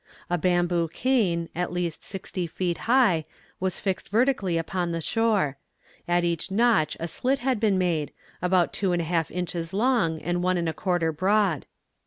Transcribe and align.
A 0.31 0.37
bamboo 0.39 0.87
cane, 0.87 1.47
at 1.53 1.71
least 1.71 2.01
sixty 2.01 2.47
feet 2.47 2.79
high, 2.89 3.23
was 3.59 3.79
fixed 3.79 4.09
vertically 4.09 4.57
upon 4.57 4.91
the 4.91 4.99
shore. 4.99 5.57
At 6.07 6.23
each 6.23 6.49
notch 6.49 6.97
a 6.99 7.07
slit 7.07 7.37
had 7.37 7.59
been 7.59 7.77
made, 7.77 8.11
about 8.41 8.73
two 8.73 8.93
and 8.93 9.01
a 9.03 9.05
half 9.05 9.29
inches 9.29 9.73
long 9.73 10.19
and 10.19 10.41
one 10.41 10.57
and 10.57 10.67
a 10.67 10.73
quarter 10.73 11.11
broad. 11.11 11.67